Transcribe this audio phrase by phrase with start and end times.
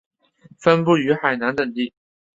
[0.57, 1.93] 分布于海南等地。